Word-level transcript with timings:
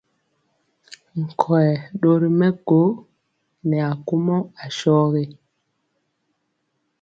Nkɔyɛ 1.23 1.75
ɗori 2.01 2.29
mɛko 2.39 2.79
nɛ 3.67 3.77
akumɔ 3.91 4.35
asɔgi. 4.63 5.23